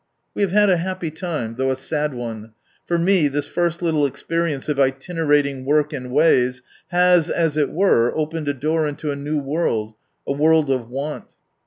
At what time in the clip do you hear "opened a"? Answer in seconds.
8.17-8.55